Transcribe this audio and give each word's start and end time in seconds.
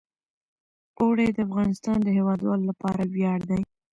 اوړي 1.01 1.27
د 1.33 1.37
افغانستان 1.47 1.97
د 2.03 2.07
هیوادوالو 2.17 2.69
لپاره 2.71 3.01
ویاړ 3.13 3.39
دی. 3.49 3.61